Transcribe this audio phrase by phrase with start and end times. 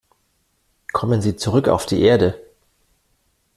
[0.93, 2.35] Kommen Sie zurück auf die Erde.